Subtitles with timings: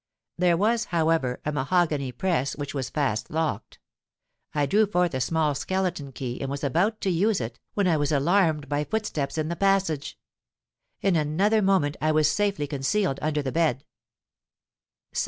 [0.39, 3.77] There was, however, a mahogany press which was fast locked.
[4.55, 7.97] I drew forth a small skeleton key, and was about to use it, when I
[7.97, 10.17] was alarmed by footsteps in the passage.
[11.01, 13.85] In another moment I was safely concealed under the bed.